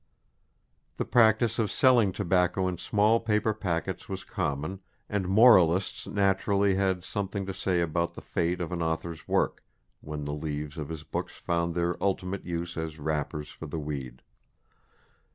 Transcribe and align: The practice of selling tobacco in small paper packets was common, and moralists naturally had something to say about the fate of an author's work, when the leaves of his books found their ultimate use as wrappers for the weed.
The 0.97 1.05
practice 1.05 1.59
of 1.59 1.69
selling 1.69 2.11
tobacco 2.11 2.67
in 2.67 2.79
small 2.79 3.19
paper 3.19 3.53
packets 3.53 4.09
was 4.09 4.23
common, 4.23 4.79
and 5.07 5.27
moralists 5.27 6.07
naturally 6.07 6.73
had 6.73 7.03
something 7.03 7.45
to 7.45 7.53
say 7.53 7.81
about 7.81 8.15
the 8.15 8.21
fate 8.21 8.61
of 8.61 8.71
an 8.71 8.81
author's 8.81 9.27
work, 9.27 9.63
when 9.99 10.25
the 10.25 10.33
leaves 10.33 10.79
of 10.79 10.89
his 10.89 11.03
books 11.03 11.35
found 11.37 11.75
their 11.75 12.01
ultimate 12.01 12.47
use 12.47 12.77
as 12.77 12.97
wrappers 12.97 13.49
for 13.49 13.67
the 13.67 13.77
weed. 13.77 14.23